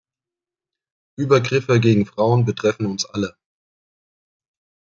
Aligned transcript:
Übergriffe 1.15 1.79
gegen 1.79 2.07
Frauen 2.07 2.43
betreffen 2.43 2.87
uns 2.87 3.05
alle. 3.05 3.37